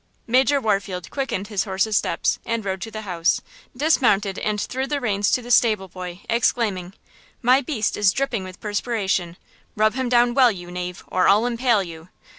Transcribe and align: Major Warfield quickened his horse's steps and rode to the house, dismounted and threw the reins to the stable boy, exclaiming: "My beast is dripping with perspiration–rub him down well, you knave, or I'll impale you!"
Major 0.25 0.59
Warfield 0.59 1.11
quickened 1.11 1.49
his 1.49 1.65
horse's 1.65 1.95
steps 1.95 2.39
and 2.43 2.65
rode 2.65 2.81
to 2.81 2.89
the 2.89 3.03
house, 3.03 3.39
dismounted 3.77 4.39
and 4.39 4.59
threw 4.59 4.87
the 4.87 4.99
reins 4.99 5.29
to 5.29 5.43
the 5.43 5.51
stable 5.51 5.87
boy, 5.87 6.21
exclaiming: 6.27 6.95
"My 7.43 7.61
beast 7.61 7.95
is 7.95 8.11
dripping 8.11 8.43
with 8.43 8.59
perspiration–rub 8.61 9.93
him 9.93 10.09
down 10.09 10.33
well, 10.33 10.51
you 10.51 10.71
knave, 10.71 11.03
or 11.09 11.27
I'll 11.27 11.45
impale 11.45 11.83
you!" 11.83 12.09